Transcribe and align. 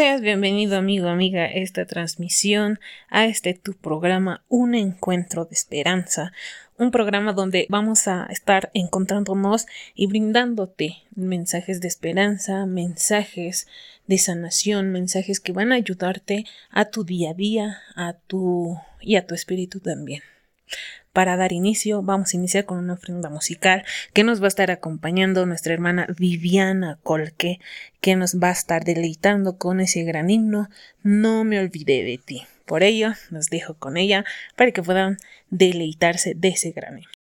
Seas 0.00 0.22
bienvenido 0.22 0.78
amigo, 0.78 1.08
amiga, 1.08 1.42
a 1.42 1.52
esta 1.52 1.84
transmisión, 1.84 2.80
a 3.10 3.26
este 3.26 3.52
tu 3.52 3.74
programa 3.74 4.42
Un 4.48 4.74
Encuentro 4.74 5.44
de 5.44 5.52
Esperanza, 5.52 6.32
un 6.78 6.90
programa 6.90 7.34
donde 7.34 7.66
vamos 7.68 8.08
a 8.08 8.24
estar 8.30 8.70
encontrándonos 8.72 9.66
y 9.94 10.06
brindándote 10.06 11.02
mensajes 11.14 11.82
de 11.82 11.88
esperanza, 11.88 12.64
mensajes 12.64 13.68
de 14.06 14.16
sanación, 14.16 14.90
mensajes 14.90 15.38
que 15.38 15.52
van 15.52 15.70
a 15.70 15.74
ayudarte 15.74 16.46
a 16.70 16.86
tu 16.86 17.04
día 17.04 17.32
a 17.32 17.34
día, 17.34 17.82
a 17.94 18.14
tu 18.14 18.78
y 19.02 19.16
a 19.16 19.26
tu 19.26 19.34
espíritu 19.34 19.80
también. 19.80 20.22
Para 21.12 21.36
dar 21.36 21.52
inicio, 21.52 22.02
vamos 22.02 22.32
a 22.32 22.36
iniciar 22.36 22.66
con 22.66 22.78
una 22.78 22.92
ofrenda 22.92 23.30
musical 23.30 23.84
que 24.14 24.22
nos 24.22 24.40
va 24.40 24.44
a 24.44 24.48
estar 24.48 24.70
acompañando 24.70 25.44
nuestra 25.44 25.74
hermana 25.74 26.06
Viviana 26.16 27.00
Colque, 27.02 27.58
que 28.00 28.14
nos 28.14 28.36
va 28.36 28.48
a 28.48 28.52
estar 28.52 28.84
deleitando 28.84 29.58
con 29.58 29.80
ese 29.80 30.04
gran 30.04 30.30
himno 30.30 30.68
No 31.02 31.42
me 31.42 31.58
olvidé 31.58 32.04
de 32.04 32.18
ti. 32.24 32.46
Por 32.64 32.84
ello, 32.84 33.14
nos 33.30 33.46
dejo 33.46 33.74
con 33.74 33.96
ella 33.96 34.24
para 34.54 34.70
que 34.70 34.84
puedan 34.84 35.16
deleitarse 35.50 36.34
de 36.36 36.48
ese 36.48 36.70
gran 36.70 36.98
himno. 36.98 37.19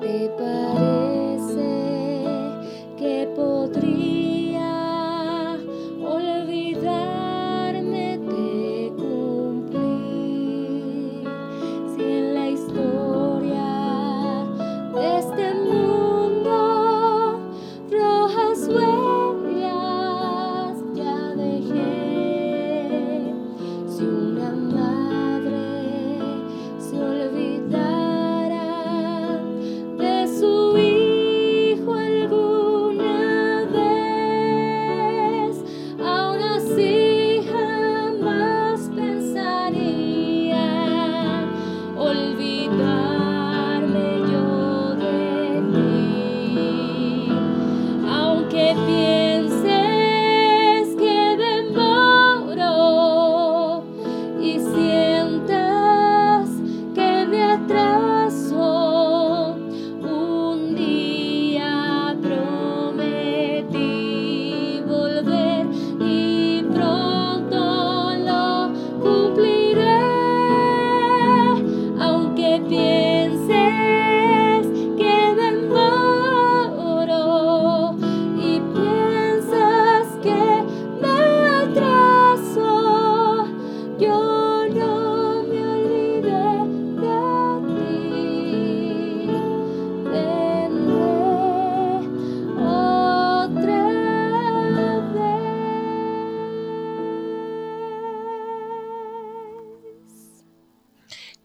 paper. 0.00 0.67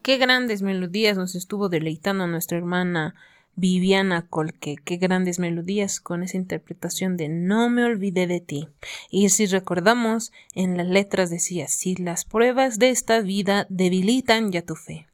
Qué 0.04 0.18
grandes 0.18 0.60
melodías 0.60 1.16
nos 1.16 1.34
estuvo 1.34 1.70
deleitando 1.70 2.26
nuestra 2.26 2.58
hermana 2.58 3.14
Viviana 3.56 4.26
Colque, 4.28 4.76
qué 4.84 4.98
grandes 4.98 5.38
melodías 5.38 5.98
con 5.98 6.22
esa 6.22 6.36
interpretación 6.36 7.16
de 7.16 7.30
No 7.30 7.70
me 7.70 7.84
olvidé 7.84 8.26
de 8.26 8.40
ti. 8.40 8.68
Y 9.08 9.30
si 9.30 9.46
recordamos, 9.46 10.30
en 10.54 10.76
las 10.76 10.88
letras 10.88 11.30
decía, 11.30 11.68
si 11.68 11.96
las 11.96 12.26
pruebas 12.26 12.78
de 12.78 12.90
esta 12.90 13.22
vida 13.22 13.66
debilitan 13.70 14.52
ya 14.52 14.60
tu 14.60 14.74
fe. 14.74 15.06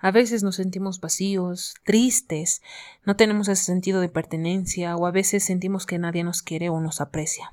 A 0.00 0.12
veces 0.12 0.42
nos 0.42 0.56
sentimos 0.56 0.98
vacíos, 0.98 1.74
tristes, 1.84 2.62
no 3.04 3.16
tenemos 3.16 3.48
ese 3.48 3.64
sentido 3.64 4.00
de 4.00 4.08
pertenencia 4.08 4.96
o 4.96 5.06
a 5.06 5.10
veces 5.10 5.44
sentimos 5.44 5.84
que 5.84 5.98
nadie 5.98 6.24
nos 6.24 6.40
quiere 6.40 6.70
o 6.70 6.80
nos 6.80 7.02
aprecia. 7.02 7.52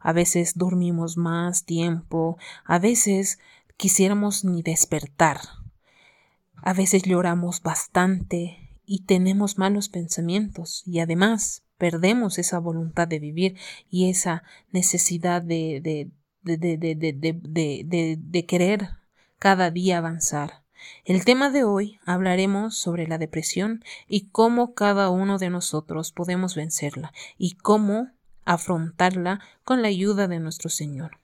A 0.00 0.12
veces 0.12 0.52
dormimos 0.54 1.16
más 1.16 1.64
tiempo, 1.64 2.38
a 2.64 2.78
veces 2.78 3.40
quisiéramos 3.76 4.44
ni 4.44 4.62
despertar 4.62 5.40
a 6.62 6.72
veces 6.72 7.02
lloramos 7.02 7.62
bastante 7.62 8.68
y 8.84 9.04
tenemos 9.04 9.58
malos 9.58 9.88
pensamientos 9.88 10.82
y 10.86 11.00
además 11.00 11.62
perdemos 11.76 12.38
esa 12.38 12.58
voluntad 12.58 13.06
de 13.06 13.18
vivir 13.18 13.56
y 13.90 14.10
esa 14.10 14.42
necesidad 14.72 15.42
de, 15.42 15.80
de, 15.82 16.10
de, 16.42 18.18
de, 18.18 18.46
querer 18.46 18.88
cada 19.38 19.70
día 19.70 19.98
avanzar. 19.98 20.64
El 21.04 21.24
tema 21.24 21.50
de 21.50 21.64
hoy 21.64 21.98
hablaremos 22.04 22.76
sobre 22.76 23.06
la 23.06 23.18
depresión 23.18 23.84
y 24.08 24.28
cómo 24.30 24.74
cada 24.74 25.10
uno 25.10 25.38
de 25.38 25.50
nosotros 25.50 26.12
podemos 26.12 26.54
vencerla 26.54 27.12
y 27.36 27.56
cómo 27.56 28.10
afrontarla 28.44 29.40
con 29.64 29.82
la 29.82 29.88
ayuda 29.88 30.28
de 30.28 30.40
nuestro 30.40 30.70
Señor. 30.70 31.18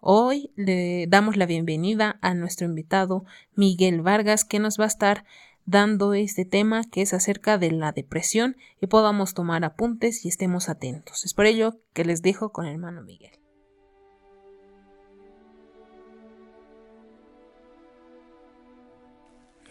Hoy 0.00 0.52
le 0.56 1.06
damos 1.08 1.36
la 1.36 1.46
bienvenida 1.46 2.18
a 2.22 2.34
nuestro 2.34 2.66
invitado 2.66 3.24
Miguel 3.54 4.02
Vargas 4.02 4.44
que 4.44 4.58
nos 4.58 4.78
va 4.78 4.84
a 4.84 4.88
estar 4.88 5.24
dando 5.64 6.14
este 6.14 6.44
tema 6.44 6.84
que 6.84 7.02
es 7.02 7.12
acerca 7.12 7.58
de 7.58 7.72
la 7.72 7.92
depresión 7.92 8.56
y 8.80 8.86
podamos 8.86 9.34
tomar 9.34 9.64
apuntes 9.64 10.24
y 10.24 10.28
estemos 10.28 10.68
atentos. 10.68 11.24
Es 11.24 11.34
por 11.34 11.46
ello 11.46 11.80
que 11.92 12.04
les 12.04 12.22
dejo 12.22 12.52
con 12.52 12.66
hermano 12.66 13.02
Miguel. 13.02 13.32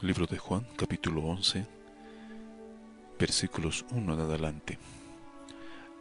Libro 0.02 0.28
de 0.28 0.38
Juan, 0.38 0.68
capítulo 0.76 1.22
11, 1.22 1.66
versículos 3.18 3.86
1 3.92 4.14
en 4.14 4.20
adelante. 4.20 4.78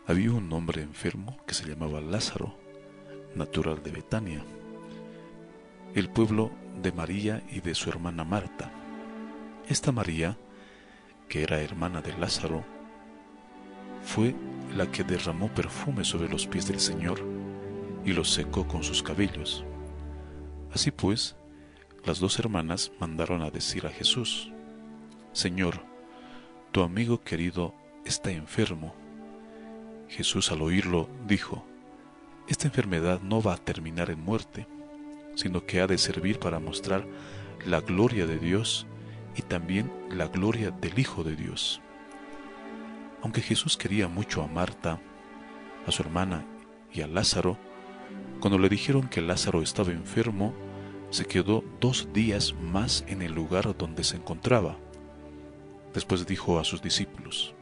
Había 0.06 0.32
un 0.32 0.52
hombre 0.52 0.82
enfermo 0.82 1.38
que 1.46 1.54
se 1.54 1.66
llamaba 1.66 2.00
Lázaro, 2.00 2.63
natural 3.36 3.82
de 3.82 3.90
Betania, 3.90 4.44
el 5.94 6.08
pueblo 6.08 6.50
de 6.82 6.92
María 6.92 7.42
y 7.50 7.60
de 7.60 7.74
su 7.74 7.88
hermana 7.90 8.24
Marta. 8.24 8.70
Esta 9.68 9.92
María, 9.92 10.36
que 11.28 11.42
era 11.42 11.60
hermana 11.60 12.02
de 12.02 12.16
Lázaro, 12.18 12.64
fue 14.02 14.34
la 14.76 14.90
que 14.90 15.04
derramó 15.04 15.48
perfume 15.48 16.04
sobre 16.04 16.28
los 16.28 16.46
pies 16.46 16.66
del 16.66 16.80
Señor 16.80 17.20
y 18.04 18.12
los 18.12 18.32
secó 18.32 18.66
con 18.66 18.82
sus 18.82 19.02
cabellos. 19.02 19.64
Así 20.72 20.90
pues, 20.90 21.36
las 22.04 22.20
dos 22.20 22.38
hermanas 22.38 22.92
mandaron 23.00 23.42
a 23.42 23.50
decir 23.50 23.86
a 23.86 23.90
Jesús, 23.90 24.50
Señor, 25.32 25.80
tu 26.70 26.82
amigo 26.82 27.22
querido 27.22 27.74
está 28.04 28.30
enfermo. 28.30 28.94
Jesús 30.08 30.52
al 30.52 30.60
oírlo 30.60 31.08
dijo, 31.26 31.64
Esta 32.46 32.66
enfermedad 32.66 33.20
no 33.22 33.40
va 33.40 33.54
a 33.54 33.58
terminar 33.58 34.10
en 34.10 34.22
muerte, 34.22 34.66
sino 35.34 35.64
que 35.64 35.80
ha 35.80 35.86
de 35.86 35.98
servir 35.98 36.38
para 36.38 36.58
mostrar 36.58 37.06
la 37.66 37.80
gloria 37.80 38.26
de 38.26 38.38
Dios 38.38 38.86
y 39.34 39.42
también 39.42 39.90
la 40.10 40.28
gloria 40.28 40.70
del 40.70 40.98
Hijo 40.98 41.24
de 41.24 41.36
Dios. 41.36 41.80
Aunque 43.22 43.40
Jesús 43.40 43.76
quería 43.76 44.08
mucho 44.08 44.42
a 44.42 44.46
Marta, 44.46 45.00
a 45.86 45.90
su 45.90 46.02
hermana 46.02 46.44
y 46.92 47.00
a 47.00 47.06
Lázaro, 47.06 47.56
cuando 48.40 48.58
le 48.58 48.68
dijeron 48.68 49.08
que 49.08 49.22
Lázaro 49.22 49.62
estaba 49.62 49.92
enfermo, 49.92 50.54
se 51.08 51.24
quedó 51.24 51.64
dos 51.80 52.12
días 52.12 52.54
más 52.54 53.04
en 53.08 53.22
el 53.22 53.32
lugar 53.32 53.76
donde 53.76 54.04
se 54.04 54.16
encontraba. 54.16 54.76
Después 55.94 56.26
dijo 56.26 56.58
a 56.58 56.64
sus 56.64 56.82
discípulos, 56.82 57.54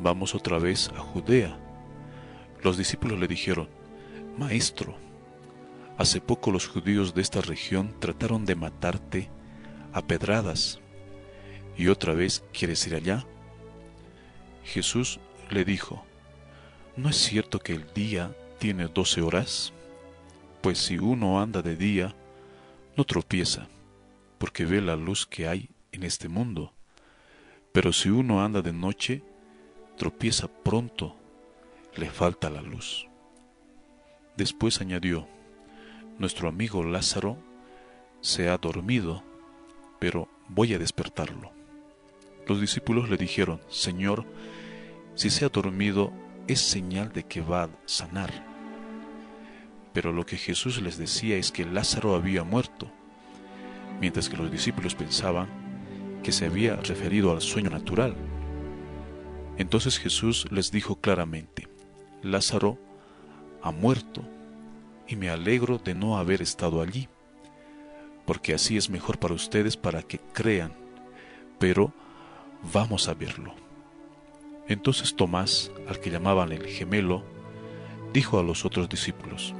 Vamos 0.00 0.34
otra 0.34 0.58
vez 0.58 0.90
a 0.94 1.00
Judea. 1.00 1.58
Los 2.62 2.76
discípulos 2.76 3.18
le 3.18 3.28
dijeron, 3.28 3.68
Maestro, 4.36 4.96
hace 5.96 6.20
poco 6.20 6.50
los 6.50 6.68
judíos 6.68 7.14
de 7.14 7.22
esta 7.22 7.40
región 7.40 7.94
trataron 7.98 8.44
de 8.44 8.54
matarte 8.54 9.30
a 9.92 10.02
pedradas, 10.02 10.80
y 11.76 11.88
otra 11.88 12.12
vez 12.12 12.44
quieres 12.52 12.86
ir 12.86 12.94
allá. 12.94 13.24
Jesús 14.64 15.20
le 15.50 15.64
dijo, 15.64 16.04
¿no 16.96 17.08
es 17.08 17.16
cierto 17.16 17.58
que 17.58 17.72
el 17.72 17.92
día 17.94 18.36
tiene 18.58 18.88
doce 18.88 19.22
horas? 19.22 19.72
pues 20.60 20.78
si 20.78 20.98
uno 20.98 21.40
anda 21.40 21.62
de 21.62 21.76
día, 21.76 22.14
no 22.96 23.04
tropieza, 23.04 23.68
porque 24.38 24.64
ve 24.64 24.80
la 24.80 24.96
luz 24.96 25.26
que 25.26 25.48
hay 25.48 25.70
en 25.92 26.02
este 26.02 26.28
mundo. 26.28 26.72
Pero 27.72 27.92
si 27.92 28.08
uno 28.08 28.44
anda 28.44 28.62
de 28.62 28.72
noche, 28.72 29.22
tropieza 29.96 30.48
pronto, 30.48 31.16
le 31.98 32.10
falta 32.10 32.48
la 32.50 32.62
luz. 32.62 33.06
Después 34.36 34.80
añadió, 34.80 35.26
nuestro 36.18 36.48
amigo 36.48 36.82
Lázaro 36.82 37.36
se 38.20 38.48
ha 38.48 38.56
dormido, 38.56 39.22
pero 39.98 40.28
voy 40.48 40.74
a 40.74 40.78
despertarlo. 40.78 41.50
Los 42.46 42.60
discípulos 42.60 43.10
le 43.10 43.16
dijeron, 43.16 43.60
Señor, 43.68 44.24
si 45.14 45.28
se 45.30 45.44
ha 45.44 45.48
dormido, 45.48 46.12
es 46.46 46.60
señal 46.60 47.12
de 47.12 47.24
que 47.24 47.40
va 47.40 47.64
a 47.64 47.70
sanar 47.84 48.48
pero 50.00 50.12
lo 50.12 50.24
que 50.24 50.36
Jesús 50.36 50.80
les 50.80 50.96
decía 50.96 51.36
es 51.36 51.50
que 51.50 51.64
Lázaro 51.64 52.14
había 52.14 52.44
muerto, 52.44 52.88
mientras 54.00 54.28
que 54.28 54.36
los 54.36 54.48
discípulos 54.48 54.94
pensaban 54.94 55.48
que 56.22 56.30
se 56.30 56.46
había 56.46 56.76
referido 56.76 57.32
al 57.32 57.40
sueño 57.40 57.70
natural. 57.70 58.14
Entonces 59.56 59.98
Jesús 59.98 60.46
les 60.52 60.70
dijo 60.70 61.00
claramente, 61.00 61.66
Lázaro 62.22 62.78
ha 63.62 63.70
muerto, 63.70 64.22
y 65.06 65.16
me 65.16 65.30
alegro 65.30 65.78
de 65.78 65.94
no 65.94 66.18
haber 66.18 66.42
estado 66.42 66.82
allí, 66.82 67.08
porque 68.26 68.54
así 68.54 68.76
es 68.76 68.90
mejor 68.90 69.18
para 69.18 69.34
ustedes 69.34 69.76
para 69.76 70.02
que 70.02 70.18
crean, 70.18 70.72
pero 71.58 71.92
vamos 72.72 73.08
a 73.08 73.14
verlo. 73.14 73.54
Entonces 74.68 75.16
Tomás, 75.16 75.72
al 75.88 75.98
que 75.98 76.10
llamaban 76.10 76.52
el 76.52 76.66
gemelo, 76.66 77.24
dijo 78.12 78.38
a 78.38 78.42
los 78.42 78.64
otros 78.66 78.88
discípulos, 78.88 79.54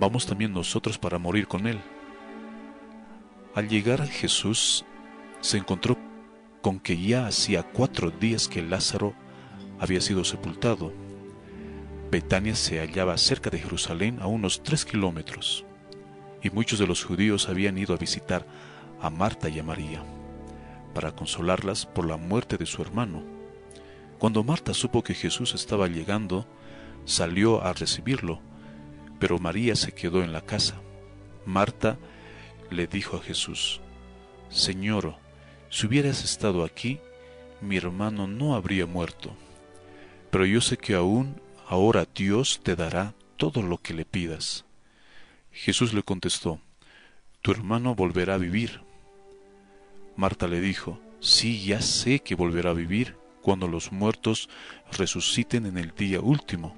vamos 0.00 0.26
también 0.26 0.52
nosotros 0.52 0.98
para 0.98 1.18
morir 1.18 1.46
con 1.46 1.66
Él. 1.66 1.80
Al 3.54 3.68
llegar 3.68 4.06
Jesús, 4.08 4.84
se 5.40 5.58
encontró 5.58 5.96
con 6.60 6.80
que 6.80 7.00
ya 7.00 7.26
hacía 7.26 7.62
cuatro 7.62 8.10
días 8.10 8.48
que 8.48 8.62
Lázaro 8.62 9.14
había 9.78 10.00
sido 10.00 10.24
sepultado. 10.24 10.92
Betania 12.10 12.54
se 12.54 12.78
hallaba 12.78 13.18
cerca 13.18 13.50
de 13.50 13.58
Jerusalén 13.58 14.18
a 14.22 14.26
unos 14.26 14.62
tres 14.62 14.86
kilómetros, 14.86 15.66
y 16.42 16.48
muchos 16.48 16.78
de 16.78 16.86
los 16.86 17.04
judíos 17.04 17.50
habían 17.50 17.76
ido 17.76 17.94
a 17.94 17.98
visitar 17.98 18.46
a 18.98 19.10
Marta 19.10 19.50
y 19.50 19.58
a 19.58 19.62
María, 19.62 20.02
para 20.94 21.12
consolarlas 21.12 21.84
por 21.84 22.06
la 22.06 22.16
muerte 22.16 22.56
de 22.56 22.64
su 22.64 22.80
hermano. 22.80 23.22
Cuando 24.18 24.42
Marta 24.42 24.72
supo 24.72 25.02
que 25.02 25.12
Jesús 25.12 25.54
estaba 25.54 25.86
llegando, 25.86 26.46
salió 27.04 27.62
a 27.62 27.74
recibirlo, 27.74 28.40
pero 29.18 29.38
María 29.38 29.76
se 29.76 29.92
quedó 29.92 30.22
en 30.22 30.32
la 30.32 30.40
casa. 30.40 30.76
Marta 31.44 31.98
le 32.70 32.86
dijo 32.86 33.18
a 33.18 33.22
Jesús, 33.22 33.82
Señor, 34.48 35.16
si 35.68 35.86
hubieras 35.86 36.24
estado 36.24 36.64
aquí, 36.64 37.00
mi 37.60 37.76
hermano 37.76 38.26
no 38.26 38.54
habría 38.54 38.86
muerto. 38.86 39.30
Pero 40.30 40.46
yo 40.46 40.62
sé 40.62 40.78
que 40.78 40.94
aún 40.94 41.40
ahora 41.68 42.08
Dios 42.14 42.60
te 42.62 42.74
dará 42.74 43.14
todo 43.36 43.62
lo 43.62 43.78
que 43.78 43.92
le 43.92 44.06
pidas. 44.06 44.64
Jesús 45.52 45.92
le 45.92 46.02
contestó, 46.02 46.60
Tu 47.42 47.52
hermano 47.52 47.94
volverá 47.94 48.34
a 48.34 48.38
vivir. 48.38 48.80
Marta 50.16 50.48
le 50.48 50.60
dijo, 50.60 50.98
Sí, 51.20 51.62
ya 51.64 51.82
sé 51.82 52.20
que 52.20 52.34
volverá 52.34 52.70
a 52.70 52.74
vivir 52.74 53.16
cuando 53.42 53.68
los 53.68 53.92
muertos 53.92 54.48
resuciten 54.92 55.66
en 55.66 55.76
el 55.76 55.94
día 55.94 56.20
último. 56.20 56.74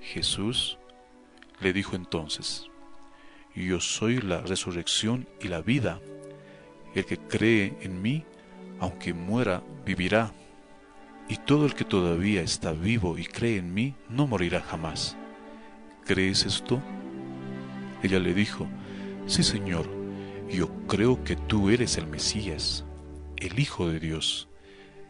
Jesús 0.00 0.78
le 1.60 1.72
dijo 1.72 1.94
entonces, 1.94 2.68
Yo 3.54 3.80
soy 3.80 4.20
la 4.20 4.40
resurrección 4.40 5.28
y 5.40 5.48
la 5.48 5.60
vida. 5.60 6.00
El 6.94 7.04
que 7.04 7.18
cree 7.18 7.76
en 7.82 8.02
mí, 8.02 8.24
aunque 8.80 9.14
muera, 9.14 9.62
vivirá. 9.84 10.32
Y 11.28 11.36
todo 11.38 11.66
el 11.66 11.74
que 11.74 11.84
todavía 11.84 12.42
está 12.42 12.72
vivo 12.72 13.18
y 13.18 13.24
cree 13.24 13.58
en 13.58 13.74
mí, 13.74 13.94
no 14.08 14.26
morirá 14.26 14.60
jamás. 14.60 15.16
¿Crees 16.04 16.46
esto? 16.46 16.80
Ella 18.02 18.20
le 18.20 18.32
dijo, 18.32 18.66
Sí, 19.26 19.42
Señor, 19.42 19.88
yo 20.48 20.68
creo 20.86 21.24
que 21.24 21.34
tú 21.34 21.68
eres 21.70 21.98
el 21.98 22.06
Mesías, 22.06 22.84
el 23.36 23.58
Hijo 23.58 23.88
de 23.88 23.98
Dios, 23.98 24.48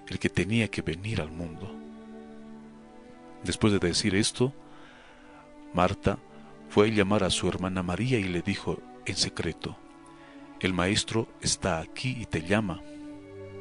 el 0.09 0.19
que 0.19 0.31
tenía 0.31 0.69
que 0.69 0.81
venir 0.81 1.21
al 1.21 1.31
mundo. 1.31 1.71
Después 3.45 3.75
de 3.75 3.79
decir 3.79 4.15
esto, 4.15 4.55
Marta 5.75 6.19
fue 6.71 6.87
a 6.87 6.91
llamar 6.91 7.25
a 7.25 7.31
su 7.31 7.47
hermana 7.47 7.83
María 7.83 8.19
y 8.19 8.25
le 8.25 8.41
dijo 8.41 8.81
en 9.05 9.17
secreto, 9.17 9.77
el 10.61 10.73
maestro 10.73 11.29
está 11.43 11.81
aquí 11.81 12.17
y 12.19 12.25
te 12.25 12.41
llama. 12.41 12.81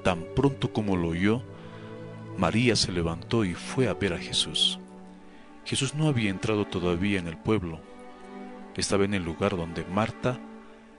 Tan 0.04 0.24
pronto 0.36 0.72
como 0.72 0.96
lo 0.96 1.10
oyó, 1.10 1.44
María 2.38 2.76
se 2.76 2.92
levantó 2.92 3.46
y 3.46 3.54
fue 3.54 3.88
a 3.88 3.94
ver 3.94 4.14
a 4.14 4.18
Jesús. 4.18 4.80
Jesús 5.64 5.96
no 5.96 6.08
había 6.08 6.30
entrado 6.30 6.66
todavía 6.66 7.20
en 7.20 7.28
el 7.28 7.38
pueblo, 7.38 7.80
estaba 8.76 9.06
en 9.06 9.14
el 9.14 9.24
lugar 9.24 9.56
donde 9.56 9.86
Marta 9.86 10.40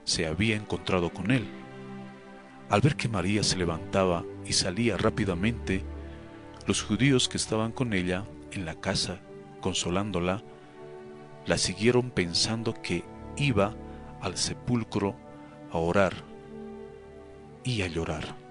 se 0.03 0.25
había 0.25 0.55
encontrado 0.55 1.11
con 1.11 1.31
él. 1.31 1.45
Al 2.69 2.81
ver 2.81 2.95
que 2.95 3.07
María 3.07 3.43
se 3.43 3.57
levantaba 3.57 4.25
y 4.45 4.53
salía 4.53 4.97
rápidamente, 4.97 5.83
los 6.65 6.81
judíos 6.81 7.29
que 7.29 7.37
estaban 7.37 7.71
con 7.71 7.93
ella 7.93 8.25
en 8.51 8.65
la 8.65 8.75
casa, 8.75 9.19
consolándola, 9.61 10.43
la 11.45 11.57
siguieron 11.57 12.09
pensando 12.11 12.73
que 12.73 13.03
iba 13.37 13.75
al 14.21 14.37
sepulcro 14.37 15.15
a 15.71 15.77
orar 15.77 16.13
y 17.63 17.83
a 17.83 17.87
llorar. 17.87 18.46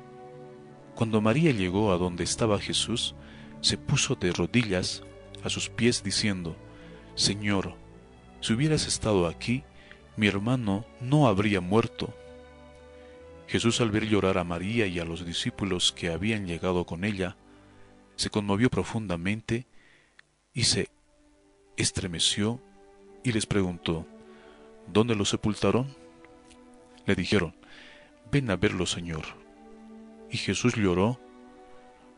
Cuando 0.96 1.20
María 1.20 1.52
llegó 1.52 1.92
a 1.92 1.98
donde 1.98 2.24
estaba 2.24 2.58
Jesús, 2.58 3.14
se 3.60 3.76
puso 3.76 4.14
de 4.14 4.32
rodillas 4.32 5.02
a 5.44 5.50
sus 5.50 5.68
pies 5.68 6.02
diciendo, 6.02 6.56
Señor, 7.14 7.74
si 8.40 8.54
hubieras 8.54 8.86
estado 8.86 9.26
aquí, 9.26 9.62
mi 10.16 10.26
hermano 10.26 10.86
no 11.02 11.28
habría 11.28 11.60
muerto. 11.60 12.14
Jesús 13.46 13.82
al 13.82 13.90
ver 13.90 14.06
llorar 14.06 14.38
a 14.38 14.44
María 14.44 14.86
y 14.86 14.98
a 14.98 15.04
los 15.04 15.26
discípulos 15.26 15.92
que 15.92 16.10
habían 16.10 16.46
llegado 16.46 16.86
con 16.86 17.04
ella, 17.04 17.36
se 18.16 18.30
conmovió 18.30 18.70
profundamente 18.70 19.66
y 20.54 20.64
se 20.64 20.88
estremeció 21.76 22.58
y 23.22 23.32
les 23.32 23.44
preguntó, 23.44 24.06
¿Dónde 24.90 25.14
lo 25.14 25.26
sepultaron? 25.26 25.94
Le 27.04 27.14
dijeron, 27.14 27.54
ven 28.32 28.50
a 28.50 28.56
verlo, 28.56 28.86
Señor. 28.86 29.45
Y 30.30 30.36
Jesús 30.36 30.74
lloró. 30.74 31.20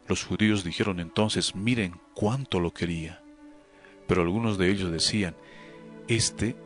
Los 0.06 0.24
judíos 0.24 0.64
dijeron 0.64 1.00
entonces, 1.00 1.54
miren 1.54 2.00
cuánto 2.14 2.60
lo 2.60 2.72
quería. 2.72 3.22
Pero 4.06 4.22
algunos 4.22 4.56
de 4.56 4.70
ellos 4.70 4.90
decían, 4.90 5.36
este 6.08 6.56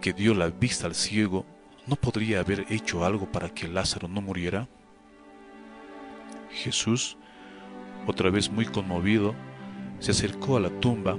que 0.00 0.12
dio 0.12 0.34
la 0.34 0.48
vista 0.48 0.86
al 0.86 0.94
ciego, 0.94 1.46
¿no 1.86 1.96
podría 1.96 2.40
haber 2.40 2.66
hecho 2.70 3.04
algo 3.04 3.30
para 3.30 3.50
que 3.50 3.68
Lázaro 3.68 4.08
no 4.08 4.20
muriera? 4.20 4.68
Jesús, 6.50 7.16
otra 8.06 8.30
vez 8.30 8.50
muy 8.50 8.64
conmovido, 8.64 9.34
se 10.00 10.10
acercó 10.10 10.56
a 10.56 10.60
la 10.60 10.70
tumba. 10.80 11.16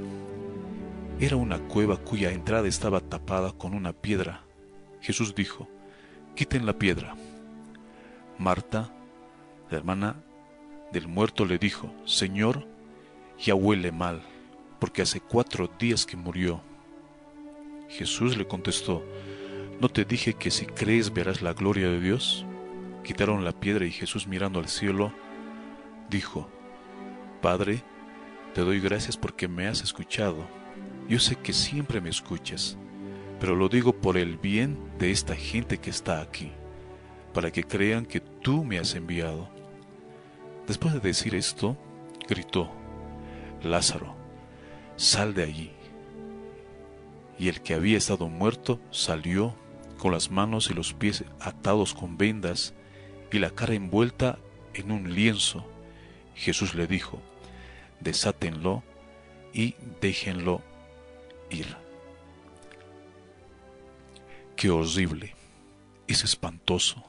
Era 1.20 1.36
una 1.36 1.60
cueva 1.60 1.98
cuya 1.98 2.32
entrada 2.32 2.68
estaba 2.68 3.00
tapada 3.00 3.52
con 3.52 3.74
una 3.74 3.94
piedra. 3.94 4.44
Jesús 5.02 5.36
dijo, 5.36 5.70
quiten 6.36 6.66
la 6.66 6.78
piedra. 6.78 7.16
Marta, 8.38 8.92
la 9.72 9.78
hermana 9.78 10.16
del 10.92 11.08
muerto, 11.08 11.46
le 11.46 11.58
dijo, 11.58 11.94
Señor, 12.06 12.68
ya 13.40 13.56
huele 13.56 13.92
mal, 13.92 14.22
porque 14.80 15.02
hace 15.02 15.22
cuatro 15.22 15.70
días 15.80 16.06
que 16.06 16.18
murió. 16.18 16.62
Jesús 17.90 18.38
le 18.38 18.46
contestó, 18.48 19.04
¿no 19.80 19.90
te 19.90 20.06
dije 20.06 20.34
que 20.34 20.52
si 20.52 20.66
crees 20.66 21.14
verás 21.14 21.42
la 21.42 21.54
gloria 21.54 21.88
de 21.88 22.00
Dios? 22.00 22.46
Quitaron 23.04 23.44
la 23.44 23.54
piedra 23.54 23.86
y 23.86 23.92
Jesús 23.92 24.28
mirando 24.28 24.60
al 24.60 24.68
cielo, 24.68 25.14
dijo, 26.10 26.50
Padre, 27.42 27.84
te 28.54 28.62
doy 28.62 28.80
gracias 28.80 29.16
porque 29.18 29.48
me 29.48 29.68
has 29.68 29.82
escuchado. 29.82 30.46
Yo 31.08 31.20
sé 31.20 31.38
que 31.38 31.54
siempre 31.54 32.02
me 32.02 32.10
escuchas, 32.10 32.78
pero 33.40 33.56
lo 33.56 33.70
digo 33.70 33.94
por 33.94 34.18
el 34.18 34.38
bien 34.38 34.78
de 35.00 35.12
esta 35.12 35.36
gente 35.36 35.78
que 35.78 35.90
está 35.90 36.22
aquí, 36.22 36.52
para 37.34 37.52
que 37.52 37.64
crean 37.64 38.06
que 38.06 38.20
tú 38.20 38.64
me 38.64 38.78
has 38.78 38.94
enviado. 38.94 39.61
Después 40.72 40.94
de 40.94 41.02
decir 41.02 41.36
esto, 41.36 41.76
gritó, 42.30 42.72
Lázaro, 43.62 44.16
sal 44.96 45.34
de 45.34 45.44
allí 45.44 45.72
y 47.38 47.50
el 47.50 47.60
que 47.60 47.74
había 47.74 47.98
estado 47.98 48.30
muerto 48.30 48.80
salió 48.90 49.54
con 49.98 50.14
las 50.14 50.32
manos 50.32 50.70
y 50.72 50.74
los 50.74 50.94
pies 50.94 51.26
atados 51.42 51.94
con 51.94 52.18
vendas 52.18 52.74
y 53.34 53.40
la 53.40 53.50
cara 53.50 53.74
envuelta 53.74 54.40
en 54.74 54.94
un 54.94 55.14
lienzo. 55.14 55.68
Jesús 56.36 56.74
le 56.74 56.88
dijo, 56.88 57.22
desátenlo 58.00 58.82
y 59.54 59.76
déjenlo 60.00 60.62
ir. 61.50 61.68
Qué 64.56 64.70
horrible, 64.70 65.36
es 66.08 66.24
espantoso. 66.24 67.04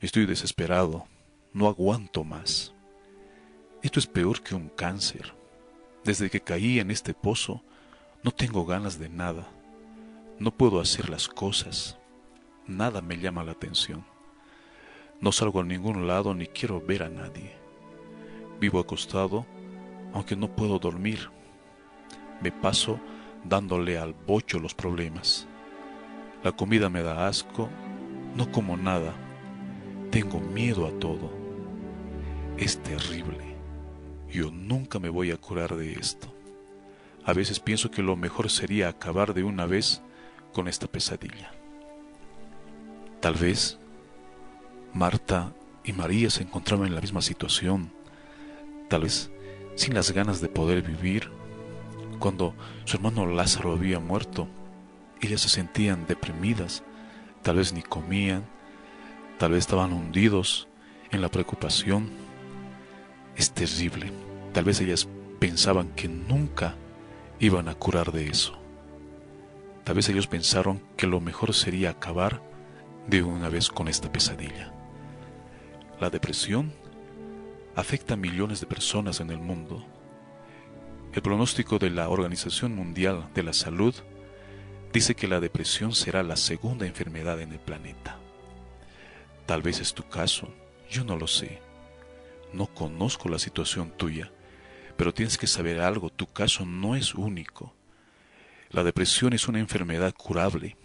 Estoy 0.00 0.24
desesperado, 0.24 1.06
no 1.54 1.68
aguanto 1.68 2.24
más. 2.24 2.74
Esto 3.80 4.00
es 4.00 4.08
peor 4.08 4.42
que 4.42 4.56
un 4.56 4.68
cáncer. 4.68 5.32
Desde 6.02 6.28
que 6.28 6.40
caí 6.40 6.80
en 6.80 6.90
este 6.90 7.14
pozo, 7.14 7.62
no 8.24 8.32
tengo 8.32 8.66
ganas 8.66 8.98
de 8.98 9.08
nada. 9.08 9.46
No 10.40 10.50
puedo 10.50 10.80
hacer 10.80 11.08
las 11.08 11.28
cosas. 11.28 11.96
Nada 12.66 13.00
me 13.00 13.18
llama 13.18 13.44
la 13.44 13.52
atención. 13.52 14.04
No 15.20 15.30
salgo 15.30 15.60
a 15.60 15.64
ningún 15.64 16.08
lado 16.08 16.34
ni 16.34 16.48
quiero 16.48 16.80
ver 16.80 17.04
a 17.04 17.08
nadie. 17.08 17.52
Vivo 18.58 18.80
acostado, 18.80 19.46
aunque 20.12 20.34
no 20.34 20.48
puedo 20.56 20.80
dormir. 20.80 21.30
Me 22.42 22.50
paso 22.50 22.98
dándole 23.44 23.96
al 23.96 24.12
bocho 24.12 24.58
los 24.58 24.74
problemas. 24.74 25.46
La 26.42 26.50
comida 26.50 26.88
me 26.88 27.02
da 27.02 27.28
asco, 27.28 27.68
no 28.34 28.50
como 28.50 28.76
nada. 28.76 29.14
Tengo 30.10 30.40
miedo 30.40 30.86
a 30.86 30.90
todo. 30.98 31.43
Es 32.58 32.78
terrible. 32.82 33.56
Yo 34.30 34.50
nunca 34.50 34.98
me 34.98 35.08
voy 35.08 35.32
a 35.32 35.36
curar 35.36 35.74
de 35.76 35.92
esto. 35.92 36.32
A 37.24 37.32
veces 37.32 37.58
pienso 37.58 37.90
que 37.90 38.02
lo 38.02 38.16
mejor 38.16 38.50
sería 38.50 38.88
acabar 38.88 39.34
de 39.34 39.42
una 39.42 39.66
vez 39.66 40.02
con 40.52 40.68
esta 40.68 40.86
pesadilla. 40.86 41.50
Tal 43.20 43.34
vez 43.34 43.78
Marta 44.92 45.52
y 45.82 45.92
María 45.92 46.30
se 46.30 46.42
encontraban 46.42 46.86
en 46.86 46.94
la 46.94 47.00
misma 47.00 47.22
situación, 47.22 47.90
tal 48.88 49.02
vez 49.02 49.30
sin 49.74 49.94
las 49.94 50.12
ganas 50.12 50.40
de 50.40 50.48
poder 50.48 50.82
vivir. 50.82 51.30
Cuando 52.20 52.54
su 52.84 52.96
hermano 52.96 53.26
Lázaro 53.26 53.72
había 53.72 53.98
muerto, 53.98 54.46
ellas 55.20 55.40
se 55.40 55.48
sentían 55.48 56.06
deprimidas, 56.06 56.84
tal 57.42 57.56
vez 57.56 57.72
ni 57.72 57.82
comían, 57.82 58.44
tal 59.38 59.52
vez 59.52 59.60
estaban 59.60 59.92
hundidos 59.92 60.68
en 61.10 61.20
la 61.20 61.28
preocupación. 61.28 62.23
Es 63.36 63.52
terrible, 63.52 64.12
tal 64.52 64.64
vez 64.64 64.80
ellas 64.80 65.08
pensaban 65.38 65.88
que 65.90 66.08
nunca 66.08 66.76
iban 67.40 67.68
a 67.68 67.74
curar 67.74 68.12
de 68.12 68.28
eso. 68.28 68.56
Tal 69.84 69.96
vez 69.96 70.08
ellos 70.08 70.26
pensaron 70.26 70.80
que 70.96 71.06
lo 71.06 71.20
mejor 71.20 71.52
sería 71.52 71.90
acabar 71.90 72.40
de 73.06 73.22
una 73.22 73.48
vez 73.48 73.68
con 73.68 73.88
esta 73.88 74.10
pesadilla. 74.10 74.72
La 76.00 76.10
depresión 76.10 76.72
afecta 77.76 78.14
a 78.14 78.16
millones 78.16 78.60
de 78.60 78.66
personas 78.66 79.20
en 79.20 79.30
el 79.30 79.38
mundo. 79.38 79.84
El 81.12 81.22
pronóstico 81.22 81.78
de 81.78 81.90
la 81.90 82.08
Organización 82.08 82.74
Mundial 82.74 83.28
de 83.34 83.42
la 83.42 83.52
Salud 83.52 83.94
dice 84.92 85.14
que 85.14 85.28
la 85.28 85.40
depresión 85.40 85.92
será 85.92 86.22
la 86.22 86.36
segunda 86.36 86.86
enfermedad 86.86 87.40
en 87.40 87.52
el 87.52 87.58
planeta. 87.58 88.18
Tal 89.46 89.60
vez 89.60 89.80
es 89.80 89.92
tu 89.92 90.04
caso, 90.08 90.48
yo 90.88 91.04
no 91.04 91.16
lo 91.16 91.26
sé. 91.26 91.60
No 92.54 92.66
conozco 92.66 93.28
la 93.28 93.40
situación 93.40 93.90
tuya, 93.96 94.30
pero 94.96 95.12
tienes 95.12 95.38
que 95.38 95.48
saber 95.48 95.80
algo, 95.80 96.08
tu 96.08 96.28
caso 96.28 96.64
no 96.64 96.94
es 96.94 97.16
único. 97.16 97.74
La 98.70 98.84
depresión 98.84 99.32
es 99.32 99.48
una 99.48 99.58
enfermedad 99.58 100.14
curable. 100.14 100.76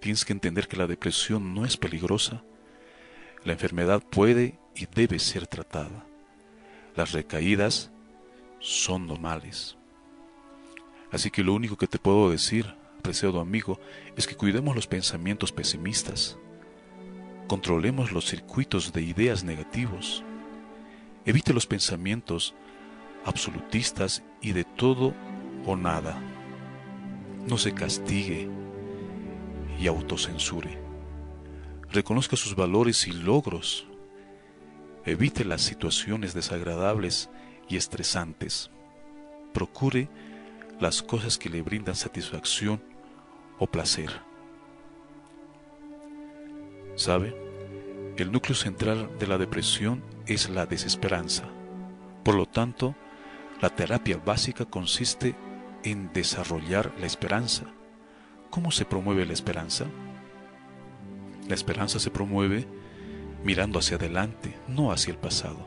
Tienes 0.00 0.24
que 0.24 0.32
entender 0.32 0.66
que 0.66 0.78
la 0.78 0.86
depresión 0.86 1.54
no 1.54 1.66
es 1.66 1.76
peligrosa. 1.76 2.42
La 3.44 3.52
enfermedad 3.52 4.02
puede 4.02 4.58
y 4.74 4.86
debe 4.86 5.18
ser 5.18 5.46
tratada. 5.46 6.06
Las 6.96 7.12
recaídas 7.12 7.90
son 8.58 9.06
normales. 9.06 9.76
Así 11.12 11.30
que 11.30 11.44
lo 11.44 11.52
único 11.52 11.76
que 11.76 11.86
te 11.86 11.98
puedo 11.98 12.30
decir, 12.30 12.74
apreciado 12.98 13.40
amigo, 13.40 13.78
es 14.16 14.26
que 14.26 14.36
cuidemos 14.36 14.74
los 14.74 14.86
pensamientos 14.86 15.52
pesimistas. 15.52 16.38
Controlemos 17.46 18.10
los 18.10 18.24
circuitos 18.24 18.94
de 18.94 19.02
ideas 19.02 19.44
negativos. 19.44 20.24
Evite 21.28 21.52
los 21.52 21.66
pensamientos 21.66 22.54
absolutistas 23.26 24.22
y 24.40 24.52
de 24.52 24.64
todo 24.64 25.12
o 25.66 25.76
nada. 25.76 26.18
No 27.46 27.58
se 27.58 27.74
castigue 27.74 28.48
y 29.78 29.88
autocensure. 29.88 30.78
Reconozca 31.92 32.34
sus 32.34 32.56
valores 32.56 33.06
y 33.06 33.12
logros. 33.12 33.86
Evite 35.04 35.44
las 35.44 35.60
situaciones 35.60 36.32
desagradables 36.32 37.28
y 37.68 37.76
estresantes. 37.76 38.70
Procure 39.52 40.08
las 40.80 41.02
cosas 41.02 41.36
que 41.36 41.50
le 41.50 41.60
brindan 41.60 41.94
satisfacción 41.94 42.82
o 43.58 43.66
placer. 43.66 44.22
¿Sabe? 46.96 47.36
El 48.16 48.32
núcleo 48.32 48.54
central 48.54 49.10
de 49.18 49.26
la 49.26 49.36
depresión 49.36 50.02
es 50.28 50.50
la 50.50 50.66
desesperanza. 50.66 51.44
Por 52.22 52.34
lo 52.34 52.46
tanto, 52.46 52.94
la 53.60 53.70
terapia 53.70 54.20
básica 54.24 54.66
consiste 54.66 55.34
en 55.82 56.12
desarrollar 56.12 56.92
la 57.00 57.06
esperanza. 57.06 57.64
¿Cómo 58.50 58.70
se 58.70 58.84
promueve 58.84 59.26
la 59.26 59.32
esperanza? 59.32 59.86
La 61.48 61.54
esperanza 61.54 61.98
se 61.98 62.10
promueve 62.10 62.66
mirando 63.42 63.78
hacia 63.78 63.96
adelante, 63.96 64.54
no 64.68 64.92
hacia 64.92 65.12
el 65.12 65.18
pasado. 65.18 65.66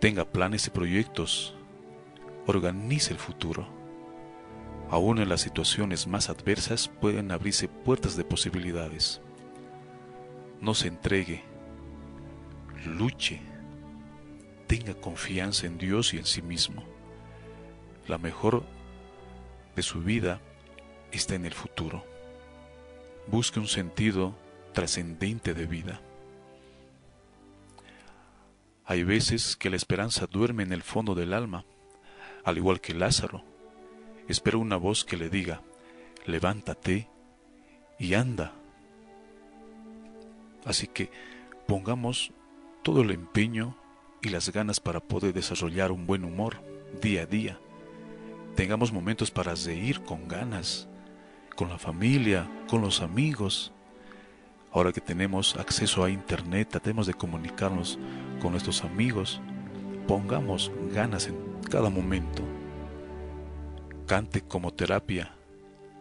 Tenga 0.00 0.24
planes 0.24 0.66
y 0.66 0.70
proyectos. 0.70 1.56
Organice 2.46 3.12
el 3.12 3.18
futuro. 3.18 3.66
Aún 4.90 5.18
en 5.18 5.30
las 5.30 5.40
situaciones 5.40 6.06
más 6.06 6.28
adversas 6.28 6.88
pueden 6.88 7.32
abrirse 7.32 7.68
puertas 7.68 8.16
de 8.16 8.24
posibilidades. 8.24 9.20
no 10.60 10.72
se 10.72 10.88
entregue, 10.88 11.42
luche, 12.86 13.40
tenga 14.66 14.94
confianza 14.94 15.66
en 15.66 15.78
Dios 15.78 16.14
y 16.14 16.18
en 16.18 16.26
sí 16.26 16.42
mismo. 16.42 16.84
La 18.06 18.18
mejor 18.18 18.64
de 19.76 19.82
su 19.82 20.02
vida 20.02 20.40
está 21.12 21.34
en 21.34 21.46
el 21.46 21.54
futuro. 21.54 22.04
Busque 23.26 23.60
un 23.60 23.68
sentido 23.68 24.34
trascendente 24.72 25.54
de 25.54 25.66
vida. 25.66 26.00
Hay 28.84 29.02
veces 29.02 29.56
que 29.56 29.70
la 29.70 29.76
esperanza 29.76 30.26
duerme 30.26 30.62
en 30.62 30.72
el 30.72 30.82
fondo 30.82 31.14
del 31.14 31.32
alma, 31.32 31.64
al 32.44 32.58
igual 32.58 32.80
que 32.80 32.92
Lázaro. 32.92 33.42
Espera 34.28 34.58
una 34.58 34.76
voz 34.76 35.04
que 35.04 35.16
le 35.16 35.30
diga, 35.30 35.62
levántate 36.26 37.08
y 37.98 38.14
anda. 38.14 38.52
Así 40.66 40.86
que 40.86 41.10
pongamos 41.66 42.32
todo 42.82 43.02
el 43.02 43.10
empeño 43.10 43.76
y 44.24 44.30
las 44.30 44.50
ganas 44.50 44.80
para 44.80 45.00
poder 45.00 45.34
desarrollar 45.34 45.92
un 45.92 46.06
buen 46.06 46.24
humor 46.24 46.56
día 47.00 47.22
a 47.22 47.26
día. 47.26 47.58
Tengamos 48.54 48.92
momentos 48.92 49.30
para 49.30 49.54
reír 49.54 50.00
con 50.02 50.28
ganas, 50.28 50.88
con 51.56 51.68
la 51.68 51.78
familia, 51.78 52.48
con 52.68 52.80
los 52.80 53.00
amigos. 53.00 53.72
Ahora 54.72 54.92
que 54.92 55.00
tenemos 55.00 55.56
acceso 55.56 56.04
a 56.04 56.10
Internet, 56.10 56.68
tratemos 56.70 57.06
de 57.06 57.14
comunicarnos 57.14 57.98
con 58.40 58.52
nuestros 58.52 58.82
amigos. 58.84 59.40
Pongamos 60.06 60.70
ganas 60.92 61.26
en 61.26 61.36
cada 61.70 61.90
momento. 61.90 62.42
Cante 64.06 64.42
como 64.42 64.72
terapia, 64.72 65.34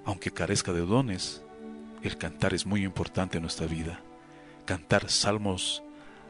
aunque 0.06 0.32
carezca 0.32 0.72
de 0.72 0.82
dones. 0.82 1.44
El 2.01 2.18
cantar 2.18 2.53
es 2.53 2.65
muy 2.65 2.84
importante 2.84 3.38
en 3.38 3.44
nuestra 3.44 3.65
vida. 3.65 4.01
Cantar 4.65 5.10
salmos 5.10 5.84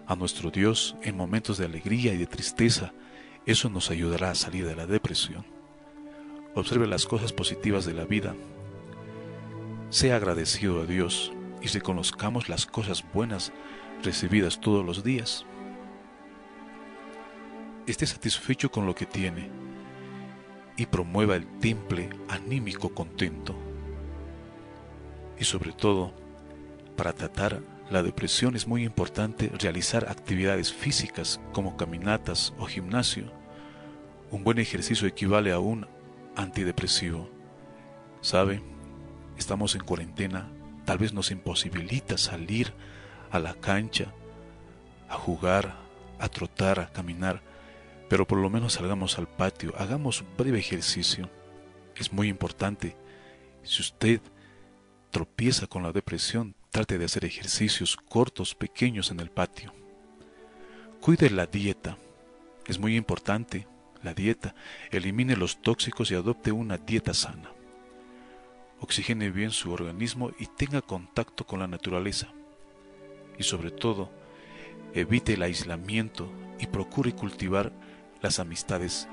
a 0.08 0.16
nuestro 0.16 0.52
Dios 0.52 0.96
en 1.02 1.18
momentos 1.18 1.58
de 1.58 1.66
alegría 1.66 2.14
y 2.14 2.18
de 2.18 2.28
tristeza, 2.28 2.94
eso 3.46 3.70
nos 3.70 3.92
ayudará 3.92 4.32
a 4.32 4.36
salir 4.36 4.66
de 4.66 4.76
la 4.76 4.88
depresión. 4.88 5.46
Observe 6.56 6.88
las 6.88 7.06
cosas 7.06 7.34
positivas 7.34 7.86
de 7.86 7.94
la 7.94 8.06
vida. 8.06 8.36
Sea 9.90 10.16
agradecido 10.16 10.82
a 10.82 10.86
Dios 10.86 11.32
y 11.62 11.68
reconozcamos 11.68 12.50
las 12.50 12.66
cosas 12.66 13.04
buenas 13.14 13.52
recibidas 14.04 14.60
todos 14.60 14.86
los 14.86 15.04
días. 15.04 15.46
Esté 17.88 18.06
satisfecho 18.06 18.72
con 18.72 18.86
lo 18.86 18.96
que 18.96 19.06
tiene 19.06 19.50
y 20.78 20.86
promueva 20.86 21.36
el 21.36 21.48
temple 21.60 22.10
anímico 22.30 22.94
contento. 22.94 23.56
Y 25.40 25.44
sobre 25.44 25.74
todo, 25.74 26.14
para 26.96 27.14
tratar 27.14 27.62
la 27.90 28.02
depresión 28.02 28.56
es 28.56 28.68
muy 28.68 28.84
importante 28.84 29.52
realizar 29.60 30.10
actividades 30.10 30.74
físicas 30.74 31.40
como 31.52 31.78
caminatas 31.78 32.54
o 32.58 32.66
gimnasio. 32.66 33.32
Un 34.32 34.44
buen 34.44 34.58
ejercicio 34.58 35.08
equivale 35.08 35.52
a 35.52 35.60
un 35.60 35.88
antidepresivo. 36.36 37.30
¿Sabe? 38.22 38.62
Estamos 39.38 39.76
en 39.76 39.84
cuarentena, 39.84 40.50
tal 40.86 40.98
vez 40.98 41.14
nos 41.14 41.32
imposibilita 41.32 42.18
salir 42.18 42.74
a 43.32 43.40
la 43.40 43.54
cancha, 43.54 44.14
a 45.10 45.16
jugar, 45.16 45.76
a 46.20 46.30
trotar, 46.30 46.80
a 46.80 46.92
caminar, 46.92 47.42
pero 48.10 48.26
por 48.26 48.38
lo 48.38 48.50
menos 48.50 48.74
salgamos 48.74 49.18
al 49.18 49.28
patio, 49.28 49.74
hagamos 49.78 50.22
un 50.22 50.28
breve 50.38 50.60
ejercicio. 50.60 51.30
Es 51.96 52.14
muy 52.14 52.30
importante. 52.30 52.96
Si 53.64 53.82
usted 53.82 54.22
tropieza 55.12 55.68
con 55.68 55.84
la 55.84 55.92
depresión, 55.92 56.56
trate 56.74 56.98
de 56.98 57.06
hacer 57.06 57.24
ejercicios 57.24 57.96
cortos, 57.96 58.56
pequeños 58.56 59.12
en 59.12 59.20
el 59.20 59.30
patio. 59.30 59.72
Cuide 61.00 61.30
la 61.30 61.46
dieta. 61.46 62.00
Es 62.66 62.80
muy 62.80 62.98
importante 62.98 63.68
la 64.02 64.16
dieta. 64.16 64.56
Elimine 64.90 65.36
los 65.36 65.62
tóxicos 65.62 66.10
y 66.10 66.16
adopte 66.16 66.52
una 66.52 66.80
dieta 66.80 67.14
sana. 67.14 67.52
Oxigene 68.80 69.30
bien 69.30 69.52
su 69.52 69.72
organismo 69.72 70.32
y 70.40 70.48
tenga 70.48 70.82
contacto 70.82 71.46
con 71.46 71.60
la 71.60 71.68
naturaleza. 71.68 72.30
Y 73.38 73.44
sobre 73.44 73.70
todo, 73.70 74.10
evite 74.96 75.34
el 75.34 75.44
aislamiento 75.44 76.32
y 76.60 76.66
procure 76.66 77.14
cultivar 77.14 77.72
las 78.20 78.40
amistades 78.40 79.08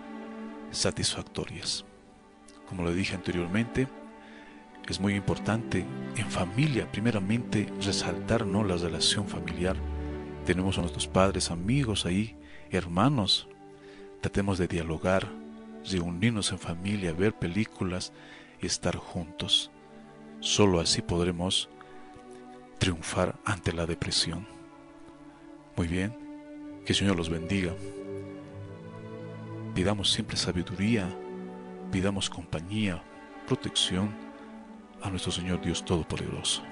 satisfactorias. 0.70 1.85
Como 2.66 2.85
lo 2.85 2.94
dije 2.94 3.14
anteriormente, 3.14 3.87
es 4.90 4.98
muy 4.98 5.14
importante 5.14 5.87
en 6.16 6.31
familia, 6.31 6.90
primeramente, 6.90 7.72
resaltar 7.81 8.44
¿no? 8.44 8.64
la 8.64 8.76
relación 8.76 9.29
familiar. 9.29 9.76
Tenemos 10.44 10.79
a 10.79 10.81
nuestros 10.81 11.07
padres, 11.07 11.53
amigos 11.53 12.07
ahí, 12.07 12.37
hermanos. 12.70 13.46
Tratemos 14.20 14.59
de 14.59 14.66
dialogar, 14.66 15.29
reunirnos 15.88 16.50
en 16.50 16.59
familia, 16.59 17.12
ver 17.12 17.35
películas 17.35 18.12
y 18.61 18.66
estar 18.66 18.96
juntos. 18.96 19.70
Solo 20.40 20.81
así 20.81 21.03
podremos 21.03 21.68
triunfar 22.79 23.37
ante 23.44 23.72
la 23.72 23.87
depresión. 23.87 24.46
Muy 25.76 25.87
bien, 25.87 26.16
que 26.85 26.92
el 26.92 26.98
Señor 26.98 27.16
los 27.16 27.31
bendiga. 27.31 27.74
Pidamos 29.72 30.11
siempre 30.11 30.37
sabiduría, 30.37 31.09
pidamos 31.92 32.29
compañía, 32.29 33.05
protección 33.46 34.30
a 35.03 35.11
nuestro 35.11 35.33
Señor 35.33 35.61
Dios 35.61 35.85
Todopoderoso. 35.85 36.63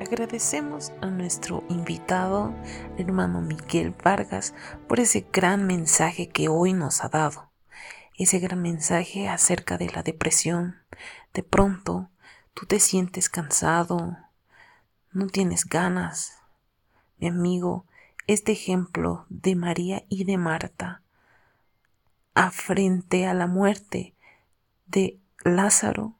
Agradecemos 0.00 0.92
a 1.00 1.06
nuestro 1.06 1.64
invitado, 1.70 2.52
hermano 2.98 3.40
Miguel 3.40 3.94
Vargas, 4.04 4.52
por 4.86 5.00
ese 5.00 5.26
gran 5.32 5.66
mensaje 5.66 6.28
que 6.28 6.48
hoy 6.48 6.74
nos 6.74 7.02
ha 7.02 7.08
dado. 7.08 7.50
Ese 8.18 8.38
gran 8.38 8.60
mensaje 8.60 9.28
acerca 9.28 9.78
de 9.78 9.88
la 9.88 10.02
depresión. 10.02 10.76
De 11.32 11.42
pronto, 11.42 12.10
tú 12.52 12.66
te 12.66 12.78
sientes 12.78 13.30
cansado, 13.30 14.18
no 15.12 15.26
tienes 15.26 15.66
ganas. 15.66 16.38
Mi 17.18 17.28
amigo, 17.28 17.84
este 18.26 18.52
ejemplo 18.52 19.26
de 19.28 19.54
María 19.54 20.04
y 20.08 20.24
de 20.24 20.38
Marta, 20.38 21.02
a 22.34 22.50
frente 22.50 23.26
a 23.26 23.34
la 23.34 23.46
muerte 23.46 24.14
de 24.86 25.18
Lázaro, 25.44 26.14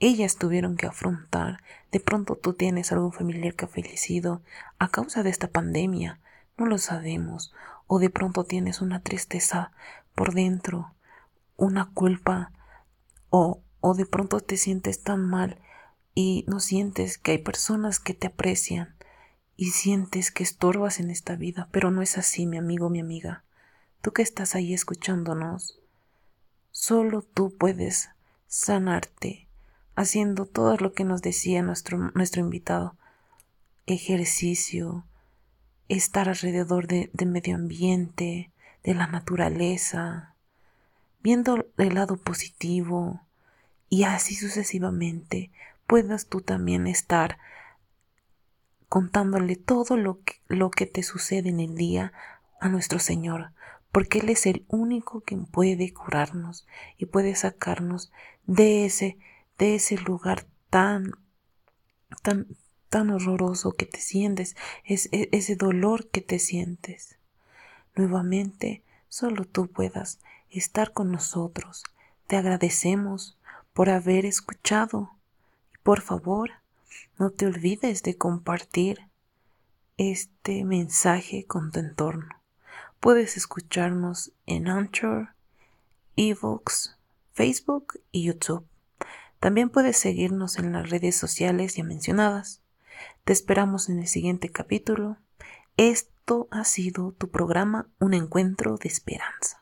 ellas 0.00 0.36
tuvieron 0.36 0.76
que 0.76 0.86
afrontar. 0.86 1.62
De 1.92 2.00
pronto 2.00 2.36
tú 2.36 2.54
tienes 2.54 2.90
algún 2.90 3.12
familiar 3.12 3.54
que 3.54 3.66
ha 3.66 3.68
fallecido 3.68 4.42
a 4.78 4.88
causa 4.88 5.22
de 5.22 5.30
esta 5.30 5.48
pandemia, 5.48 6.20
no 6.56 6.66
lo 6.66 6.78
sabemos. 6.78 7.52
O 7.86 7.98
de 7.98 8.10
pronto 8.10 8.44
tienes 8.44 8.80
una 8.80 9.00
tristeza 9.00 9.72
por 10.14 10.32
dentro, 10.32 10.94
una 11.56 11.90
culpa, 11.92 12.50
o, 13.28 13.60
o 13.80 13.94
de 13.94 14.06
pronto 14.06 14.40
te 14.40 14.56
sientes 14.56 15.02
tan 15.02 15.28
mal 15.28 15.58
y 16.14 16.44
no 16.46 16.60
sientes 16.60 17.18
que 17.18 17.32
hay 17.32 17.38
personas 17.38 17.98
que 17.98 18.14
te 18.14 18.26
aprecian 18.26 18.94
y 19.56 19.70
sientes 19.70 20.30
que 20.30 20.42
estorbas 20.42 21.00
en 21.00 21.10
esta 21.10 21.36
vida, 21.36 21.68
pero 21.72 21.90
no 21.90 22.02
es 22.02 22.18
así, 22.18 22.46
mi 22.46 22.56
amigo, 22.56 22.90
mi 22.90 23.00
amiga. 23.00 23.44
Tú 24.00 24.12
que 24.12 24.22
estás 24.22 24.54
ahí 24.54 24.74
escuchándonos, 24.74 25.78
solo 26.70 27.22
tú 27.22 27.54
puedes 27.56 28.10
sanarte 28.48 29.46
haciendo 29.94 30.46
todo 30.46 30.76
lo 30.76 30.92
que 30.92 31.04
nos 31.04 31.22
decía 31.22 31.62
nuestro, 31.62 32.10
nuestro 32.14 32.40
invitado. 32.40 32.96
Ejercicio, 33.86 35.04
estar 35.88 36.28
alrededor 36.28 36.86
de, 36.86 37.10
de 37.12 37.26
medio 37.26 37.54
ambiente, 37.54 38.50
de 38.82 38.94
la 38.94 39.06
naturaleza, 39.06 40.34
viendo 41.22 41.66
el 41.78 41.94
lado 41.94 42.16
positivo 42.16 43.20
y 43.88 44.04
así 44.04 44.34
sucesivamente 44.34 45.50
puedas 45.92 46.26
tú 46.26 46.40
también 46.40 46.86
estar 46.86 47.36
contándole 48.88 49.56
todo 49.56 49.98
lo 49.98 50.22
que, 50.22 50.36
lo 50.48 50.70
que 50.70 50.86
te 50.86 51.02
sucede 51.02 51.50
en 51.50 51.60
el 51.60 51.74
día 51.74 52.14
a 52.60 52.70
nuestro 52.70 52.98
Señor, 52.98 53.52
porque 53.90 54.20
Él 54.20 54.30
es 54.30 54.46
el 54.46 54.64
único 54.68 55.20
que 55.20 55.36
puede 55.36 55.92
curarnos 55.92 56.66
y 56.96 57.04
puede 57.04 57.34
sacarnos 57.34 58.10
de 58.46 58.86
ese, 58.86 59.18
de 59.58 59.74
ese 59.74 59.98
lugar 59.98 60.46
tan, 60.70 61.12
tan, 62.22 62.46
tan 62.88 63.10
horroroso 63.10 63.72
que 63.72 63.84
te 63.84 64.00
sientes, 64.00 64.56
es, 64.84 65.10
e, 65.12 65.28
ese 65.32 65.56
dolor 65.56 66.08
que 66.08 66.22
te 66.22 66.38
sientes. 66.38 67.18
Nuevamente, 67.94 68.82
solo 69.08 69.44
tú 69.44 69.70
puedas 69.70 70.20
estar 70.48 70.94
con 70.94 71.12
nosotros. 71.12 71.84
Te 72.28 72.36
agradecemos 72.38 73.38
por 73.74 73.90
haber 73.90 74.24
escuchado 74.24 75.18
por 75.82 76.00
favor, 76.00 76.50
no 77.18 77.30
te 77.30 77.46
olvides 77.46 78.02
de 78.02 78.16
compartir 78.16 79.08
este 79.96 80.64
mensaje 80.64 81.46
con 81.46 81.70
tu 81.70 81.80
entorno, 81.80 82.42
Puedes 83.02 83.36
escucharnos 83.36 84.30
en 84.46 84.68
Anchor, 84.68 85.30
Evox, 86.14 86.96
Facebook 87.32 88.00
y 88.12 88.26
YouTube. 88.26 88.64
También 89.40 89.70
puedes 89.70 89.96
seguirnos 89.96 90.56
en 90.56 90.72
las 90.72 90.88
redes 90.88 91.16
sociales 91.16 91.74
ya 91.74 91.82
mencionadas. 91.82 92.62
Te 93.24 93.32
esperamos 93.32 93.88
en 93.88 93.98
el 93.98 94.06
siguiente 94.06 94.50
capítulo. 94.50 95.16
Esto 95.76 96.46
ha 96.52 96.64
sido 96.64 97.10
tu 97.10 97.28
programa 97.28 97.88
Un 97.98 98.14
Encuentro 98.14 98.76
de 98.76 98.88
Esperanza. 98.88 99.61